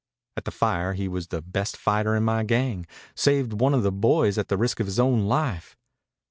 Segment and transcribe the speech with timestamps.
[0.35, 3.91] "At the fire he was the best fighter in my gang saved one of the
[3.91, 5.77] boys at the risk of his own life.